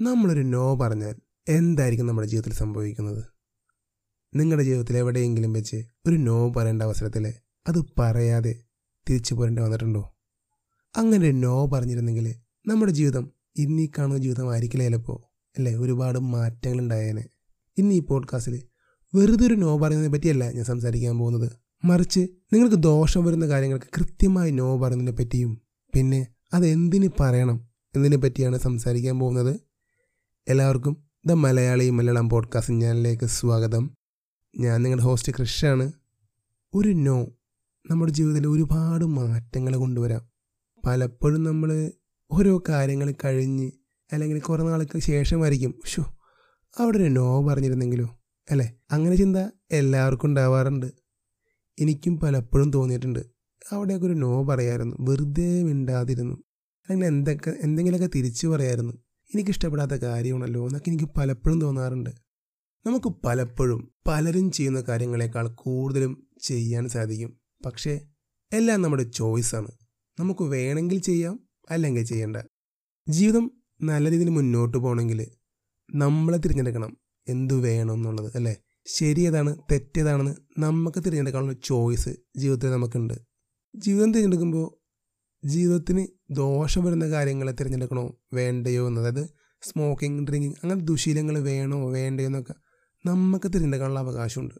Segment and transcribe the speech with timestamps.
[0.00, 1.14] നമ്മളൊരു നോ പറഞ്ഞാൽ
[1.48, 3.24] എന്തായിരിക്കും നമ്മുടെ ജീവിതത്തിൽ സംഭവിക്കുന്നത്?
[4.34, 7.34] നിങ്ങളുടെ ജീവിതത്തിൽ എവിടെയെങ്കിലും വെച്ച് ഒരു നോ പറയേണ്ട അവസരത്തിൽ
[7.68, 8.64] അത് പറയാതെ
[9.10, 10.14] തിരിച്ചു പോരേണ്ടി വന്നിട്ടുണ്ടോ?
[10.96, 12.34] അങ്ങനെ ഒരു നോ പറഞ്ഞിരുന്നെങ്കിൽ
[12.66, 15.22] നമ്മുടെ ജീവിതം ഇന്നീ കാണുന്ന ജീവിതമായിരിക്കില്ല ചിലപ്പോൾ
[15.58, 15.74] അല്ലേ?
[15.74, 17.24] ഒരുപാട് മാറ്റങ്ങൾ ഉണ്ടായേനെ.
[17.78, 18.62] ഇന്ന് ഈ പോഡ്കാസ്റ്റിൽ
[19.14, 21.52] വെറുതെ ഒരു നോ പറയുന്നതിനെ പറ്റിയല്ല ഞാൻ സംസാരിക്കാൻ പോകുന്നത്.
[21.84, 25.62] മറിച്ച് നിങ്ങൾക്ക് ദോഷം വരുന്ന കാര്യങ്ങൾക്ക് കൃത്യമായി നോ പറയുന്നതിനെ പറ്റിയും
[25.94, 29.60] പിന്നെ അതെന്തിന് പറയണം എന്നതിനെ പറ്റിയാണ് സംസാരിക്കാൻ പോകുന്നത്.
[30.48, 30.96] എല്ലാവർക്കും
[31.26, 33.90] ദ മലയാളി മലയാളം പോഡ്കാസ്റ്റ് ചാനലിലേക്ക് സ്വാഗതം.
[34.58, 35.92] ഞാൻ നിങ്ങളുടെ ഹോസ്റ്റ് കൃഷാണ്
[36.74, 37.26] ഒരു നോ
[37.90, 40.28] നമ്മുടെ ജീവിതത്തിൽ ഒരുപാട് മാറ്റങ്ങൾ കൊണ്ടുവരാം.
[40.86, 41.92] പലപ്പോഴും നമ്മൾ
[42.30, 43.70] ഓരോ കാര്യങ്ങൾ കഴിഞ്ഞ്
[44.12, 46.16] അല്ലെങ്കിൽ കുറേ നാൾക്ക് ശേഷമായിരിക്കും ഷോ
[46.78, 48.18] അവിടെ ഒരു നോ പറഞ്ഞിരുന്നെങ്കിലോ
[48.50, 48.74] അല്ലേ?
[48.90, 49.36] അങ്ങനെ ചിന്ത
[49.70, 50.86] എല്ലാവർക്കും ഉണ്ടാവാറുണ്ട്.
[51.78, 53.26] എനിക്കും പലപ്പോഴും തോന്നിയിട്ടുണ്ട്.
[53.72, 54.96] അവിടെയൊക്കെ ഒരു നോ പറയായിരുന്നു.
[55.00, 56.36] വെറുതെ മിണ്ടാതിരുന്നു.
[56.88, 59.05] അല്ലെങ്കിൽ എന്തൊക്കെ എന്തെങ്കിലുമൊക്കെ തിരിച്ചു പറയായിരുന്നു.
[59.34, 62.10] എനിക്കിഷ്ടപ്പെടാത്ത കാര്യമാണല്ലോ എന്നൊക്കെ എനിക്ക് പലപ്പോഴും തോന്നാറുണ്ട്.
[62.86, 67.40] നമുക്ക് പലപ്പോഴും പലരും ചെയ്യുന്ന കാര്യങ്ങളെക്കാൾ കൂടുതലും ചെയ്യാൻ സാധിക്കും.
[67.66, 68.00] പക്ഷേ
[68.52, 69.68] എല്ലാം നമ്മുടെ ചോയ്സാണ്
[70.20, 72.36] നമുക്ക് വേണമെങ്കിൽ ചെയ്യാം അല്ലെങ്കിൽ ചെയ്യണ്ട.
[73.08, 73.50] ജീവിതം
[73.82, 75.26] നല്ല രീതിയിൽ മുന്നോട്ട് പോകണമെങ്കിൽ
[75.94, 76.96] നമ്മളെ തിരഞ്ഞെടുക്കണം.
[77.28, 78.56] എന്തു വേണം എന്നുള്ളത് അല്ലേ?
[78.86, 83.14] ശരിയേതാണ് തെറ്റേതാണെന്ന് നമുക്ക് തിരഞ്ഞെടുക്കാനുള്ള ചോയ്സ് ജീവിതത്തിൽ നമുക്കുണ്ട്.
[83.76, 84.78] ജീവിതം തിരഞ്ഞെടുക്കുമ്പോൾ
[85.46, 88.16] ജീവിതത്തിന് ദോഷം വരുന്ന കാര്യങ്ങളെ തിരഞ്ഞെടുക്കണോ?
[88.32, 89.00] വേണ്ടയോ എന്ന്.
[89.00, 89.28] അതായത്
[89.62, 91.90] സ്മോക്കിംഗ് ഡ്രിങ്കിങ് അങ്ങനെ ദുശീലങ്ങൾ വേണോ?
[91.90, 92.54] വേണ്ടയോ എന്നൊക്കെ
[93.06, 94.54] നമുക്ക് തിരഞ്ഞെടുക്കാനുള്ള അവകാശമുണ്ട്.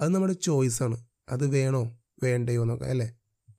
[0.00, 1.98] അത് നമ്മുടെ ചോയ്സാണ് അത് വേണോ?
[2.22, 3.16] വേണ്ടയോ എന്നൊക്കെ അല്ലേ?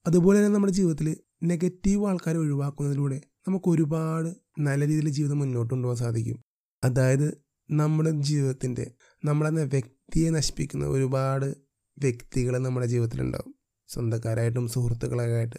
[0.07, 6.43] അതുപോലെ തന്നെ നമ്മുടെ ജീവിതത്തിൽ നെഗറ്റീവ് ആൾക്കാരെ ഒഴിവാക്കുന്നതിലൂടെ നമുക്ക് ഒരുപാട് നല്ല രീതിയിൽ ജീവിതം മുന്നോട്ട് കൊണ്ടുപോകാൻ സാധിക്കും.
[6.83, 8.91] അതായത് നമ്മുടെ ജീവിതത്തിന്റെ
[9.25, 11.55] നമ്മളെന്ന വ്യക്തിയെ നശിപ്പിക്കുന്ന ഒരുപാട്
[11.99, 13.55] വ്യക്തികൾ നമ്മുടെ ജീവിതത്തിലുണ്ടാവും.
[13.87, 15.55] സ്വന്തക്കാരായിട്ടും സുഹൃത്തുക്കളായിട്ട്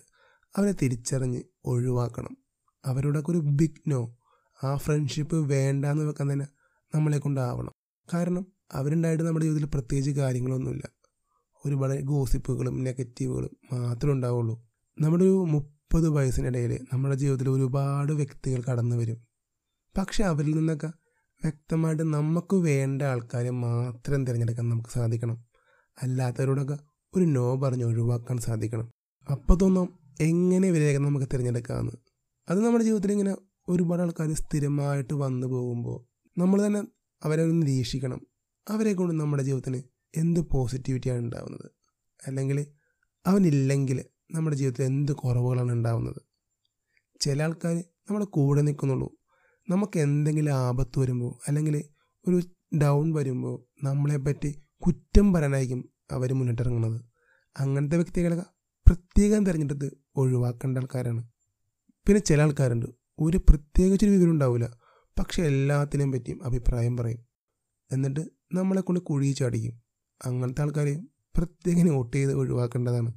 [0.57, 2.37] അവരെ തിരിച്ചറിഞ്ഞ് ഒഴിവാക്കണം.
[2.85, 4.19] അവരോടൊക്കെ ഒരു ബിഗ് നോ
[4.65, 6.47] ആ ഫ്രണ്ട്ഷിപ്പ് വേണ്ട എന്ന് വെക്കാൻ തന്നെ
[6.95, 7.73] നമ്മളെ കൊണ്ടാവണം.
[8.15, 10.89] കാരണം അവരുണ്ടായിട്ട് നമ്മുടെ ജീവിതത്തിൽ പ്രത്യേകിച്ച് കാര്യങ്ങളൊന്നുമില്ല.
[11.67, 14.69] ഒരുപാട് ഗോസിപ്പുകളും നെഗറ്റീവുകളും മാത്രമേ ഉണ്ടാവുള്ളൂ.
[15.01, 19.27] നമ്മുടെ ഒരു മുപ്പത് വയസ്സിനിടയിൽ നമ്മുടെ ജീവിതത്തിൽ ഒരുപാട് വ്യക്തികൾ കടന്നു വരും.
[19.99, 20.87] പക്ഷെ അവരിൽ നിന്നൊക്കെ
[21.45, 25.45] വ്യക്തമായിട്ട് നമുക്ക് വേണ്ട ആൾക്കാരെ മാത്രം തിരഞ്ഞെടുക്കാൻ നമുക്ക് സാധിക്കണം.
[26.03, 26.79] അല്ലാത്തവരോടൊക്കെ
[27.17, 28.91] ഒരു നോ പറഞ്ഞ് ഒഴിവാക്കാൻ സാധിക്കണം.
[29.31, 31.93] അപ്പോൾ തോന്നാം എങ്ങനെ ഇവരെയൊക്കെ നമുക്ക് തിരഞ്ഞെടുക്കാമെന്ന്
[32.49, 33.37] അത് നമ്മുടെ ജീവിതത്തിൽ ഇങ്ങനെ
[33.69, 36.83] ഒരുപാട് ആൾക്കാർ സ്ഥിരമായിട്ട് വന്നു പോകുമ്പോൾ നമ്മൾ തന്നെ
[37.23, 38.27] അവരെ ഒന്ന് നിരീക്ഷിക്കണം.
[38.71, 39.83] അവരെ കൊണ്ട് നമ്മുടെ ജീവിതത്തിന്
[40.17, 41.71] എന്ത് പോസിറ്റിവിറ്റിയാണ് ഉണ്ടാവുന്നത്?
[42.27, 42.67] അല്ലെങ്കിൽ
[43.27, 46.23] അവനില്ലെങ്കിൽ നമ്മുടെ ജീവിതത്തിൽ എന്ത് കുറവുകളാണ് ഉണ്ടാവുന്നത്?
[47.21, 49.17] ചില ആൾക്കാർ നമ്മുടെ കൂടെ നിൽക്കുന്നുള്ളൂ.
[49.69, 51.85] നമുക്ക് എന്തെങ്കിലും ആപത്ത് വരുമ്പോൾ അല്ലെങ്കിൽ
[52.29, 52.43] ഒരു
[52.77, 57.01] ഡൗൺ വരുമ്പോൾ നമ്മളെപ്പറ്റി കുറ്റം പറയാനായിരിക്കും അവർ മുന്നിട്ടിറങ്ങുന്നത്.
[57.61, 58.43] അങ്ങനത്തെ വ്യക്തികളെ
[58.87, 61.29] പ്രത്യേകം തിരഞ്ഞെടുത്ത് ഒഴിവാക്കേണ്ട ആൾക്കാരാണ്.
[62.07, 62.87] പിന്നെ ചില ആൾക്കാരുണ്ട്.
[63.19, 64.79] ഒരു പ്രത്യേകിച്ചൊരു വിവരം ഉണ്ടാവില്ല
[65.19, 67.19] പക്ഷെ എല്ലാത്തിനെയും പറ്റിയും അഭിപ്രായം പറയും.
[67.93, 68.21] എന്നിട്ട്
[68.55, 69.83] നമ്മളെ കൊണ്ട് കുഴി ചാടിക്കും.
[70.25, 71.01] അങ്ങനത്തെ ആൾക്കാരെ
[71.37, 73.13] പ്രത്യേകം വോട്ട് ചെയ്ത് ഒഴിവാക്കേണ്ടതാണ്.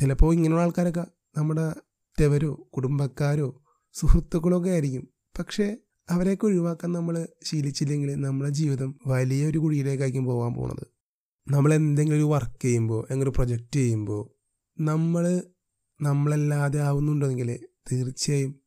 [0.00, 1.06] ചിലപ്പോൾ ഇങ്ങനെയുള്ള ആൾക്കാരൊക്കെ
[1.36, 1.74] നമ്മുടെ
[2.20, 3.62] തെവരോ കുടുംബക്കാരോ
[3.92, 5.08] സുഹൃത്തുക്കളോ ഒക്കെ ആയിരിക്കും.
[5.38, 5.76] പക്ഷേ
[6.10, 10.86] അവരെയൊക്കെ ഒഴിവാക്കാൻ നമ്മൾ ശീലിച്ചില്ലെങ്കിൽ നമ്മുടെ ജീവിതം വലിയൊരു കുഴിയിലേക്കായിരിക്കും പോകാൻ പോകുന്നത്
[11.50, 14.35] നമ്മൾ എന്തെങ്കിലും ഒരു വർക്ക് ചെയ്യുമ്പോൾ ഒരു പ്രൊജക്റ്റ് ചെയ്യുമ്പോൾ
[14.78, 15.42] നമ്മൾ
[16.00, 18.62] നമ്മളല്ലാതെ ആവുന്നുണ്ടെങ്കിൽ തീർച്ചയായും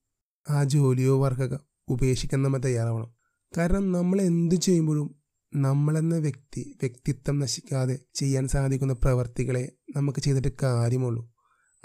[0.50, 3.16] ആ ജോലിയോ വർക്കൊക്കെ ഉപേക്ഷിക്കാൻ നമ്മൾ തയ്യാറാവണം.
[3.58, 5.22] കാരണം നമ്മൾ എന്ത് ചെയ്യുമ്പോഴും
[5.56, 11.34] നമ്മളെന്ന വ്യക്തി വ്യക്തിത്വം നശിക്കാതെ ചെയ്യാൻ സാധിക്കുന്ന പ്രവർത്തികളെ നമുക്ക് ചെയ്തിട്ട് കാര്യമുള്ളൂ.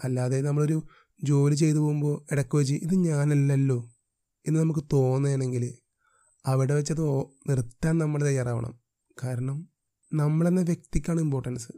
[0.04, 0.82] അല്ലാതെ നമ്മളൊരു
[1.22, 3.90] ജോലി ചെയ്തു പോകുമ്പോൾ ഇടയ്ക്ക് വെച്ച് ഇത് ഞാനല്ലല്ലോ
[4.46, 5.78] എന്ന് നമുക്ക് തോന്നുകയാണെങ്കിൽ
[6.46, 7.02] അവിടെ വെച്ചത്
[7.50, 8.80] നിർത്താൻ നമ്മൾ തയ്യാറാവണം.
[9.24, 9.68] കാരണം
[10.12, 11.72] നമ്മളെന്ന വ്യക്തിക്കാണ് ഇമ്പോർട്ടൻസ്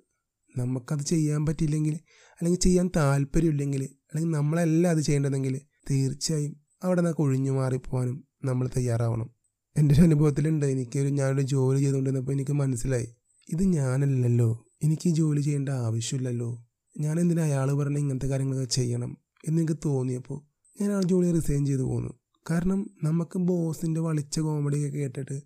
[0.56, 1.98] നമുക്കത് ചെയ്യാൻ പറ്റിയില്ലെങ്കിൽ
[2.32, 9.30] അല്ലെങ്കിൽ ചെയ്യാൻ താല്പര്യമില്ലെങ്കിൽ അല്ലെങ്കിൽ നമ്മളല്ല അത് ചെയ്യേണ്ടതെങ്കിൽ തീർച്ചയായും അവിടെ നിന്ന് ഒഴിഞ്ഞു മാറിപ്പോവാനും നമ്മൾ തയ്യാറാവണം.
[9.76, 10.66] എന്റെ ഒരു അനുഭവത്തിലുണ്ട്.
[10.66, 13.14] എനിക്കൊരു ഞാനൊരു ജോലി ചെയ്തുകൊണ്ടിരുന്നപ്പോൾ എനിക്ക് മനസ്സിലായി.
[13.48, 14.66] ഇത് ഞാനല്ലല്ലോ.
[14.82, 16.66] എനിക്ക് ജോലി ചെയ്യേണ്ട ആവശ്യമില്ലല്ലോ.
[17.00, 19.16] ഞാൻ എന്തിനാ അയാൾ പറഞ്ഞ ഇങ്ങനത്തെ കാര്യങ്ങളൊക്കെ ചെയ്യണം
[19.48, 20.42] എന്നെനിക്ക് തോന്നിയപ്പോൾ
[20.80, 22.12] ഞാൻ ആ ജോലി റിസൈൻ ചെയ്തു പോന്നു.
[22.50, 25.42] കാരണം നമുക്ക് ബോസിന്റെ വളിച്ച കോമഡിയൊക്കെ കേട്ടിട്ട്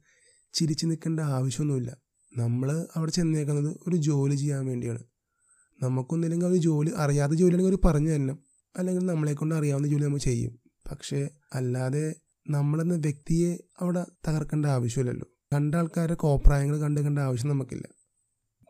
[0.52, 1.96] ചിരിച്ചു നിൽക്കേണ്ട ആവശ്യമൊന്നുമില്ല.
[2.36, 4.98] നമ്മൾ അവിടെ ചെന്നേക്കുന്നത് ഒരു ജോലി ചെയ്യാൻ വേണ്ടിയാണ്.
[5.82, 8.38] നമുക്കൊന്നില്ലെങ്കിൽ ഒരു ജോലി അറിയാത്ത ജോലിയാണെങ്കിൽ അവർ പറഞ്ഞു തരണം.
[8.76, 10.60] അല്ലെങ്കിൽ നമ്മളെക്കൊണ്ട് അറിയാവുന്ന ജോലി നമ്മൾ ചെയ്യും.
[10.90, 12.14] പക്ഷേ അല്ലാതെ
[12.50, 15.26] നമ്മളെന്ന വ്യക്തിയെ അവിടെ തകർക്കേണ്ട ആവശ്യമില്ലല്ലോ.
[15.52, 17.88] കണ്ട ആൾക്കാരുടെ കോപ്രായങ്ങൾ കണ്ടേക്കേണ്ട കണ്ട ആവശ്യം നമുക്കില്ല.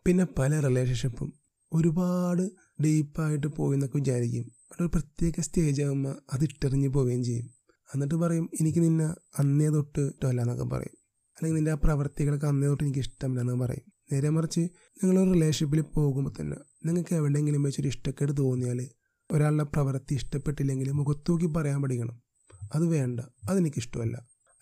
[0.06, 1.32] പിന്നെ പല റിലേഷൻഷിപ്പും
[1.72, 2.50] ഒരുപാട്
[2.82, 4.42] ഡീപ്പായിട്ട് പോയി എന്നൊക്കെ വിചാരിക്കും.
[4.42, 7.50] അവിടെ ഒരു പ്രത്യേക സ്റ്റേജ് ആകുമ്പോൾ അത് ഇട്ടെറിഞ്ഞ് പോവുകയും ചെയ്യും.
[7.94, 9.06] എന്നിട്ട് പറയും എനിക്ക് നിന്നെ
[9.38, 10.99] അന്നേ തൊട്ട് ഇഷ്ടമല്ല എന്നൊക്കെ പറയും.
[11.40, 13.92] അല്ലെങ്കിൽ നിന്റെ ആ പ്രവർത്തികളൊക്കെ അന്നേ തൊട്ട് എനിക്ക് ഇഷ്ടമില്ല എന്ന് പറയും.
[14.12, 18.88] നേരെ മറിച്ച് നിങ്ങളൊരു റിലേഷൻഷിപ്പിൽ പോകുമ്പോൾ തന്നെ നിങ്ങൾക്ക് എവിടെയെങ്കിലും വെച്ചൊരു ഇഷ്ടക്കേട് തോന്നിയാൽ
[19.30, 22.22] ഒരാളുടെ പ്രവൃത്തി ഇഷ്ടപ്പെട്ടില്ലെങ്കിൽ മുഖത്തൂക്കി പറയാൻ പഠിക്കണം.
[22.74, 23.20] അത് വേണ്ട.
[23.50, 24.16] അതെനിക്കിഷ്ടമല്ല.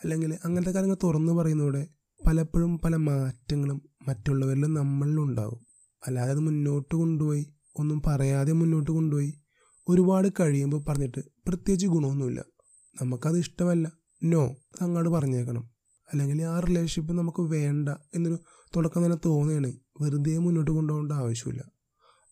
[0.04, 1.86] അല്ലെങ്കിൽ അങ്ങനത്തെ കാര്യങ്ങൾ തുറന്നു പറയുന്നതോടെ
[2.26, 5.66] പലപ്പോഴും പല മാറ്റങ്ങളും മറ്റുള്ളവരിലും നമ്മളിലും ഉണ്ടാവും.
[6.06, 9.40] അല്ലാതെ അത് മുന്നോട്ട് കൊണ്ടുപോയി ഒന്നും പറയാതെ മുന്നോട്ട് കൊണ്ടുപോയി
[9.88, 12.44] ഒരുപാട് കഴിയുമ്പോൾ പറഞ്ഞിട്ട് പ്രത്യേകിച്ച് ഗുണമൊന്നുമില്ല.
[13.02, 13.92] നമുക്കത് ഇഷ്ടമല്ല.
[14.24, 15.70] നോ അങ്ങോട്ട് പറഞ്ഞേക്കണം.
[16.12, 18.38] അല്ലെങ്കിൽ ആ റിലേഷൻഷിപ്പ് നമുക്ക് വേണ്ട എന്നൊരു
[18.76, 19.72] തുടക്കം തന്നെ തോന്നുകയാണ്.
[20.00, 21.64] വെറുതെ മുന്നോട്ട് കൊണ്ടുപോകേണ്ട ആവശ്യമില്ല.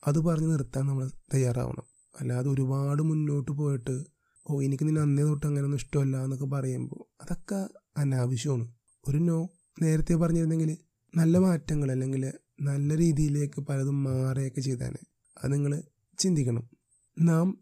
[0.07, 1.83] അത് പറഞ്ഞ് നിർത്താൻ നമ്മൾ തയ്യാറാവണം.
[2.21, 4.05] അല്ലാതെ ഒരുപാട് മുന്നോട്ട് പോയിട്ട്
[4.51, 8.73] ഓ എനിക്ക് നിന്നെ അന്നേ തൊട്ട് അങ്ങനെയൊന്നും ഇഷ്ടമല്ല എന്നൊക്കെ പറയുമ്പോൾ അതൊക്കെ അനാവശ്യമാണ്.
[9.09, 9.49] ഒരു നോ
[9.83, 10.79] നേരത്തെ പറഞ്ഞിരുന്നെങ്കിൽ
[11.15, 14.97] നല്ല മാറ്റങ്ങൾ അല്ലെങ്കിൽ നല്ല രീതിയിലേക്ക് പലതും മാറുകയൊക്കെ ചെയ്താൽ
[15.45, 15.83] അത് നിങ്ങൾ
[16.19, 16.71] ചിന്തിക്കണം.
[17.19, 17.59] നാം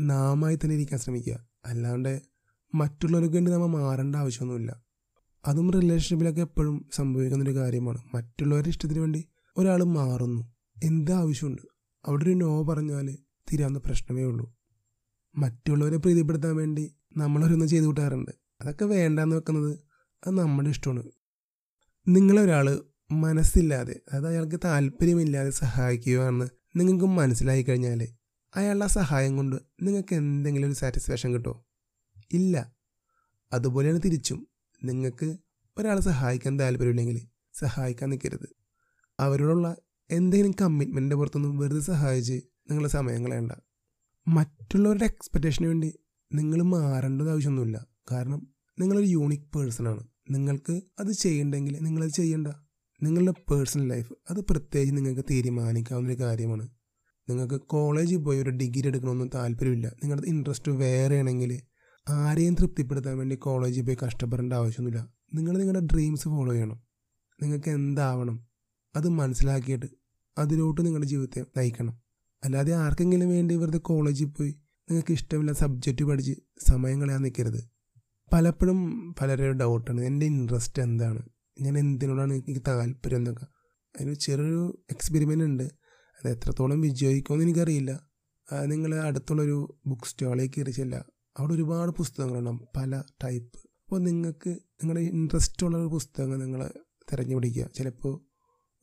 [0.00, 1.46] നാമായി തന്നെ ഇരിക്കാൻ ശ്രമിക്കുക.
[1.64, 2.22] അല്ലാണ്ട്
[2.74, 4.87] മറ്റുള്ളവർക്ക് വേണ്ടി നമ്മൾ മാറേണ്ട ആവശ്യമൊന്നുമില്ല.
[5.46, 7.98] അതും റിലേഷൻഷിപ്പിലൊക്കെ എപ്പോഴും സംഭവിക്കുന്നൊരു കാര്യമാണ്.
[8.14, 10.54] മറ്റുള്ളവരുടെ ഇഷ്ടത്തിന് വേണ്ടി ഒരാൾ മാറുന്നു.
[10.84, 11.62] എന്ത് ആവശ്യമുണ്ട്?
[12.06, 13.18] അവിടെ ഒരു നോ പറഞ്ഞാൽ
[13.52, 14.56] തീരാവുന്ന പ്രശ്നമേ ഉള്ളൂ.
[15.36, 18.30] മറ്റുള്ളവരെ പ്രീതിപ്പെടുത്താൻ വേണ്ടി നമ്മളൊരൊന്ന് ചെയ്തു കൂട്ടാറുണ്ട്.
[18.60, 19.78] അതൊക്കെ വേണ്ടാന്ന് വെക്കുന്നത്
[20.26, 21.02] അത് നമ്മുടെ ഇഷ്ടമാണ്.
[22.08, 22.80] നിങ്ങളൊരാൾ
[23.10, 26.44] മനസ്സില്ലാതെ അതായത് അയാൾക്ക് താല്പര്യമില്ലാതെ സഹായിക്കുകയാണെന്ന്
[26.76, 28.08] നിങ്ങൾക്ക് മനസ്സിലായി കഴിഞ്ഞാൽ
[28.56, 31.66] അയാളുടെ സഹായം കൊണ്ട് നിങ്ങൾക്ക് എന്തെങ്കിലും ഒരു സാറ്റിസ്ഫാക്ഷൻ കിട്ടുമോ?
[32.32, 32.72] ഇല്ല.
[33.52, 34.48] അതുപോലെയാണ് തിരിച്ചും.
[34.84, 35.36] നിങ്ങൾക്ക്
[35.78, 38.48] ഒരാളെ സഹായിക്കാൻ താല്പര്യമില്ലെങ്കിൽ സഹായിക്കാൻ നിൽക്കരുത്.
[39.20, 39.76] അവരോടുള്ള
[40.10, 42.32] എന്തെങ്കിലും കമ്മിറ്റ്മെന്റിന്റെ പുറത്തൊന്നും വെറുതെ സഹായിച്ച്
[42.70, 43.52] നിങ്ങളുടെ സമയം കളയണ്ട.
[44.28, 45.98] മറ്റുള്ളവരുടെ എക്സ്പെക്റ്റേഷന് വേണ്ടി
[46.34, 47.86] നിങ്ങൾ മാറേണ്ടത് ആവശ്യമൊന്നുമില്ല.
[48.10, 48.48] കാരണം
[48.78, 52.48] നിങ്ങളൊരു യൂണിക് പേഴ്സണാണ് നിങ്ങൾക്ക് അത് ചെയ്യണ്ടെങ്കിൽ നിങ്ങളത് ചെയ്യണ്ട.
[53.02, 56.68] നിങ്ങളുടെ പേഴ്സണൽ ലൈഫ് അത് പ്രത്യേകിച്ച് നിങ്ങൾക്ക് തീരുമാനിക്കാവുന്ന ഒരു കാര്യമാണ്.
[57.28, 59.86] നിങ്ങൾക്ക് കോളേജിൽ പോയി ഒരു ഡിഗ്രി എടുക്കണമെന്നും താല്പര്യമില്ല.
[59.86, 61.60] നിങ്ങളുടെ ഇൻട്രസ്റ്റ് വേറെ ആണെങ്കിൽ
[62.08, 65.12] ആരെയും തൃപ്തിപ്പെടുത്താൻ വേണ്ടി കോളേജിൽ പോയി കഷ്ടപ്പെടേണ്ട ആവശ്യമൊന്നുമില്ല.
[65.34, 66.80] നിങ്ങൾ നിങ്ങളുടെ ഡ്രീംസ് ഫോളോ ചെയ്യണം.
[67.42, 68.46] നിങ്ങൾക്ക് എന്താവണം
[68.96, 69.86] അത് മനസ്സിലാക്കിയിട്ട്
[70.38, 71.98] അതിലോട്ട് നിങ്ങളുടെ ജീവിതത്തെ നയിക്കണം.
[72.44, 74.50] അല്ലാതെ ആർക്കെങ്കിലും വേണ്ടി വെറുതെ കോളേജിൽ പോയി
[74.90, 76.32] നിങ്ങൾക്ക് ഇഷ്ടമില്ല സബ്ജക്റ്റ് പഠിച്ച്
[76.68, 77.68] സമയം കളയാൻ നിൽക്കരുത്.
[78.32, 78.78] പലപ്പോഴും
[79.20, 81.22] പലരുടെ ഡൗട്ടാണ് എന്റെ ഇൻട്രസ്റ്റ് എന്താണ്?
[81.60, 83.44] ഞാൻ എന്തിനോടാണ് എനിക്ക് താല്പര്യം എന്നൊക്കെ.
[83.96, 85.62] അതിന് ചെറിയൊരു എക്സ്പെരിമെന്റ് ഉണ്ട്.
[85.62, 88.00] അത് എത്രത്തോളം വിജയിക്കുമെന്ന് എനിക്കറിയില്ല.
[88.64, 90.70] നിങ്ങൾ അടുത്തുള്ളൊരു ബുക്ക് സ്റ്റാളിൽ കയറി
[91.38, 96.72] അവിടെ ഒരുപാട് പുസ്തകങ്ങളുണ്ടാവും പല ടൈപ്പ് അപ്പോൾ നിങ്ങൾക്ക് നിങ്ങളുടെ ഇൻട്രസ്റ്റ് ഉള്ള ഒരു പുസ്തകം നിങ്ങൾ
[97.12, 97.70] തിരഞ്ഞുപിടിക്കുക.
[97.74, 98.24] ചിലപ്പോൾ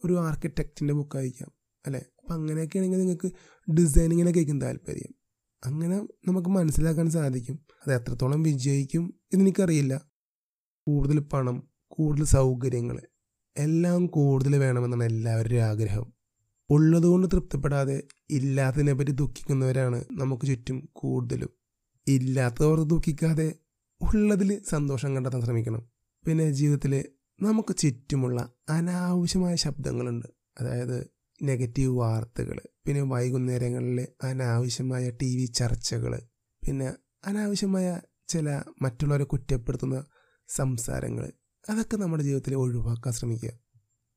[0.05, 1.51] ഒരു ആർക്കിടെക്റ്റിന്റെ ബുക്കായിരിക്കാം
[1.85, 1.99] അല്ലേ?
[1.99, 3.31] അപ്പം അങ്ങനെയൊക്കെ ആണെങ്കിൽ നിങ്ങൾക്ക്
[3.71, 5.15] ഡിസൈനിങ്ങിനൊക്കെ ആയിരിക്കും താല്പര്യം.
[5.65, 5.97] അങ്ങനെ
[6.27, 7.59] നമുക്ക് മനസ്സിലാക്കാൻ സാധിക്കും.
[7.87, 10.01] അത് എത്രത്തോളം വിജയിക്കും എന്നെനിക്കറിയില്ല
[10.87, 13.01] കൂടുതൽ പണം കൂടുതൽ സൗകര്യങ്ങൾ
[13.57, 16.13] എല്ലാം കൂടുതൽ വേണമെന്നാണ് എല്ലാവരുടെയും ആഗ്രഹം.
[16.69, 21.64] ഉള്ളതുകൊണ്ട് തൃപ്തിപ്പെടാതെ ഇല്ലാത്തതിനെ പറ്റി ദുഃഖിക്കുന്നവരാണ് നമുക്ക് ചുറ്റും കൂടുതലും.
[22.07, 23.55] ഇല്ലാത്തവർ ദുഃഖിക്കാതെ
[24.01, 25.85] ഉള്ളതിൽ സന്തോഷം കണ്ടെത്താൻ ശ്രമിക്കണം.
[26.27, 27.05] പിന്നെ ജീവിതത്തിൽ
[27.41, 30.25] നമുക്ക് ചുറ്റുമുള്ള അനാവശ്യമായ ശബ്ദങ്ങളുണ്ട്.
[30.61, 31.07] അതായത്
[31.43, 36.21] നെഗറ്റീവ് വാർത്തകൾ പിന്നെ വൈകുന്നേരങ്ങളിൽ അനാവശ്യമായ ടി വി ചർച്ചകൾ
[36.67, 36.93] പിന്നെ
[37.25, 40.05] അനാവശ്യമായ ചില മറ്റുള്ളവരെ കുറ്റപ്പെടുത്തുന്ന
[40.47, 41.31] സംസാരങ്ങൾ.
[41.69, 43.51] അതൊക്കെ നമ്മുടെ ജീവിതത്തിൽ ഒഴിവാക്കാൻ ശ്രമിക്കുക.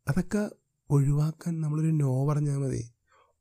[0.08, 0.50] അതൊക്കെ
[0.90, 2.90] ഒഴിവാക്കാൻ നമ്മളൊരു നോ പറഞ്ഞാൽ മതി.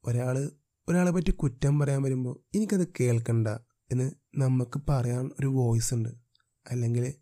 [0.05, 0.51] ഒരാൾ
[0.89, 3.47] ഒരാളെ പറ്റി കുറ്റം പറയാൻ വരുമ്പോൾ എനിക്കത് കേൾക്കണ്ട.
[3.91, 6.09] എന്ന് നമുക്ക് പറയാൻ ഒരു വോയിസ് ഉണ്ട്.
[6.71, 7.13] അല്ലെങ്കിൽ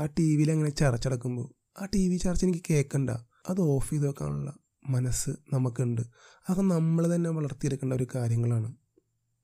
[0.00, 3.10] ആ ടി വിയിൽ അങ്ങനെ ചർച്ചടക്കുമ്പോൾ ആ ടി വി ചർച്ച എനിക്ക് കേൾക്കണ്ട
[3.48, 4.54] അത് ഓഫ് ചെയ്ത് വെക്കാനുള്ള
[4.90, 6.00] മനസ്സ് നമുക്കുണ്ട്.
[6.00, 8.74] അതൊക്കെ നമ്മൾ തന്നെ വളർത്തിയെടുക്കേണ്ട ഒരു കാര്യങ്ങളാണ്.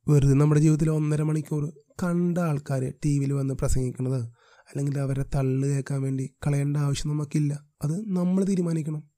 [0.08, 1.72] വെറുതെ നമ്മുടെ ജീവിതത്തിൽ ഒന്നര മണിക്കൂർ
[2.02, 4.24] കണ്ട ആൾക്കാർ ടി വിയിൽ വന്ന് പ്രസംഗിക്കുന്നത്
[4.70, 7.64] അല്ലെങ്കിൽ അവരെ തള്ളു കേൾക്കാൻ വേണ്ടി കളയേണ്ട ആവശ്യം നമുക്കില്ല.
[7.82, 9.10] അത് നമ്മൾ തീരുമാനിക്കണം.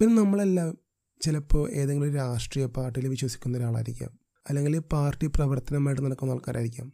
[0.00, 0.78] പിന്നെ നമ്മളെല്ലാം
[1.20, 4.23] ചിലപ്പോൾ ഏതെങ്കിലും ഒരു രാഷ്ട്രീയ പാർട്ടിയിൽ വിശ്വസിക്കുന്ന ഒരാളായിരിക്കാം.
[4.48, 6.92] അല്ലെങ്കിൽ പാർട്ടി പ്രവർത്തനമായിട്ട് നടക്കുന്ന ആൾക്കാരായിരിക്കാം.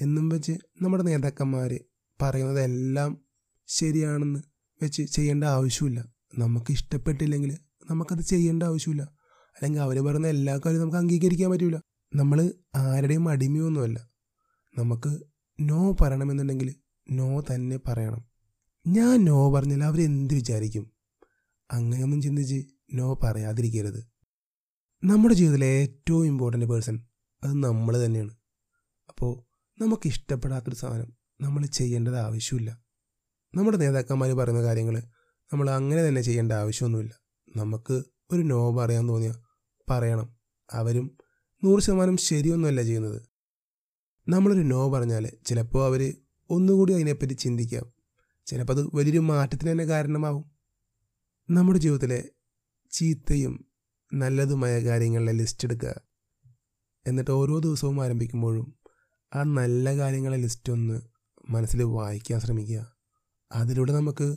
[0.00, 1.80] എന്നും വെച്ച് നമ്മുടെ നേതാക്കന്മാർ
[2.22, 3.24] പറയുന്നതെല്ലാം
[3.66, 4.40] ശരിയാണെന്ന്
[4.82, 6.04] വെച്ച് ചെയ്യേണ്ട ആവശ്യമില്ല.
[6.38, 7.58] നമുക്ക് ഇഷ്ടപ്പെട്ടില്ലെങ്കിൽ
[7.90, 9.02] നമുക്കത് ചെയ്യേണ്ട ആവശ്യമില്ല.
[9.56, 11.82] അല്ലെങ്കിൽ അവർ പറയുന്ന എല്ലാ കാര്യവും നമുക്ക് അംഗീകരിക്കാൻ പറ്റില്ല
[12.14, 14.08] നമ്മൾ ആരുടെയും അടിമയൊന്നുമല്ല.
[14.78, 15.18] നമുക്ക്
[15.60, 16.74] നോ പറയണമെന്നുണ്ടെങ്കിൽ
[17.10, 18.24] നോ തന്നെ പറയണം.
[18.86, 20.90] ഞാൻ നോ പറഞ്ഞാൽ അവരെന്ത് വിചാരിക്കും?
[21.70, 22.64] അങ്ങനെയൊന്നും ചിന്തിച്ച്
[22.94, 24.13] നോ പറയാതിരിക്കരുത്.
[25.06, 27.06] നമ്മുടെ ജീവിതത്തിലെ ഏറ്റവും ഇമ്പോർട്ടന്റ് പേഴ്സൺ
[27.42, 28.30] അത് നമ്മൾ തന്നെയാണ്.
[29.08, 29.44] അപ്പോൾ
[29.82, 32.84] നമുക്ക് ഇഷ്ടപ്പെടാത്തൊരു സാധനം നമ്മൾ ചെയ്യേണ്ടത് ആവശ്യമില്ല.
[33.54, 35.02] നമ്മുടെ നേതാക്കന്മാർ പറയുന്ന കാര്യങ്ങൾ
[35.52, 37.20] നമ്മൾ അങ്ങനെ തന്നെ ചെയ്യേണ്ട ആവശ്യമൊന്നുമില്ല.
[37.56, 39.34] നമുക്ക് ഒരു നോ പറയാൻ തോന്നിയാൽ
[39.90, 40.36] പറയണം.
[40.72, 41.18] അവരും
[41.64, 43.22] നൂറ് ശതമാനം ശരിയൊന്നുമല്ല ചെയ്യുന്നത്.
[44.28, 46.14] നമ്മളൊരു നോ പറഞ്ഞാൽ ചിലപ്പോൾ അവർ
[46.50, 47.92] ഒന്നുകൂടി അതിനെപ്പറ്റി ചിന്തിക്കാം
[48.46, 50.50] ചിലപ്പോൾ അത് വലിയൊരു മാറ്റത്തിന് തന്നെ കാരണമാവും.
[51.50, 52.28] നമ്മുടെ ജീവിതത്തിലെ
[52.90, 53.73] ചീത്തയും
[54.14, 55.94] നല്ലതുമായ കാര്യങ്ങളുടെ ലിസ്റ്റ് എടുക്കുക
[57.06, 58.78] എന്നിട്ട് ഓരോ ദിവസവും ആരംഭിക്കുമ്പോഴും
[59.34, 61.00] ആ നല്ല കാര്യങ്ങളെ ലിസ്റ്റ് ഒന്ന്
[61.48, 62.96] മനസ്സിൽ വായിക്കാൻ ശ്രമിക്കുക.
[63.52, 64.36] അതിലൂടെ നമുക്ക്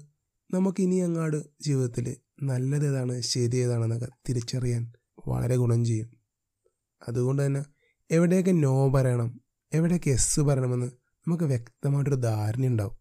[0.53, 4.93] നമുക്ക് ഇനി അങ്ങാട് ജീവിതത്തിൽ നല്ലത് ഏതാണ് ശരി ഏതാണെന്നൊക്കെ തിരിച്ചറിയാൻ
[5.27, 6.09] വളരെ ഗുണം ചെയ്യും.
[7.07, 7.65] അതുകൊണ്ട് തന്നെ
[8.11, 9.41] എവിടെയൊക്കെ നോ പറയണം
[9.73, 10.87] എവിടെയൊക്കെ എസ് പറയണമെന്ന്
[11.27, 12.97] നമുക്ക് വ്യക്തമായിട്ടൊരു ധാരണ ഉണ്ടാവും.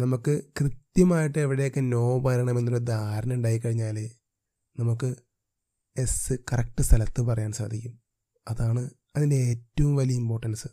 [0.00, 3.98] നമുക്ക് കൃത്യമായിട്ട് എവിടെയൊക്കെ നോ പറയണമെന്നൊരു ധാരണ ഉണ്ടായിക്കഴിഞ്ഞാൽ
[4.78, 5.14] നമുക്ക്
[5.96, 8.00] എസ് കറക്റ്റ് സ്ഥലത്ത് പറയാൻ സാധിക്കും.
[8.48, 10.68] അതാണ് അതിന്റെ ഏറ്റവും വലിയ ഇമ്പോർട്ടൻസ്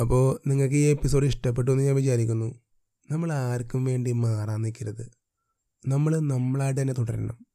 [0.00, 2.60] അപ്പോൾ നിങ്ങൾക്ക് ഈ എപ്പിസോഡ് ഇഷ്ടപ്പെട്ടു എന്ന് ഞാൻ വിചാരിക്കുന്നു.
[3.10, 5.12] നമ്മൾ ആർക്കും വേണ്ടി മാറാൻ നിൽക്കരുത്.
[5.86, 7.46] നമ്മൾ നമ്മളായിട്ട് തന്നെ തുടരണം.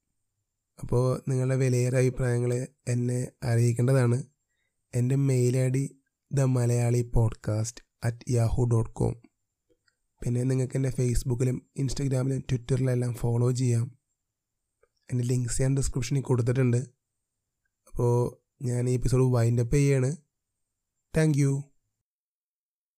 [0.81, 4.23] അപ്പോൾ നിങ്ങളുടെ വിലയേറെ അഭിപ്രായങ്ങൾ എന്നെ അറിയിക്കേണ്ടതാണ്.
[4.95, 5.99] എന്റെ mail I D
[6.31, 9.21] the Malayali podcast at Yahoo dot com
[10.23, 13.96] പിന്നെ നിങ്ങൾക്ക് എന്റെ ഫേസ്ബുക്കിലും ഇൻസ്റ്റഗ്രാമിലും ട്വിറ്ററിലെല്ലാം ഫോളോ ചെയ്യാം.
[15.11, 16.77] എന്റെ ലിങ്ക്സ് ഞാൻ ഡിസ്ക്രിപ്ഷനിൽ കൊടുത്തിട്ടുണ്ട്.
[17.87, 20.17] അപ്പോൾ ഞാൻ ഈ എപ്പിസോഡ് വൈൻഡപ്പ് ചെയ്യാണ്.
[21.17, 21.63] Thank you